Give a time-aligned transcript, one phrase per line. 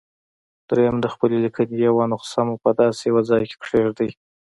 [0.69, 4.11] درېيم د خپلې ليکنې يوه نسخه مو په داسې يوه ځای کېږدئ.